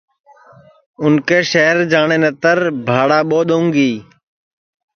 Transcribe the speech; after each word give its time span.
اُن 1.01 1.13
کے 1.27 1.39
شہر 1.51 1.77
جاٹؔے 1.91 2.17
نتر 2.23 2.57
بھاڑا 2.87 3.19
ٻو 3.29 3.39
دؔونگی 3.47 3.91